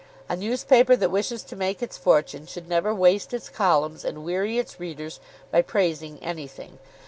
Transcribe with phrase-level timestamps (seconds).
[0.27, 4.57] A newspaper that wishes to make its fortune should never waste its columns and weary
[4.57, 5.19] its readers
[5.51, 6.79] by praising anything.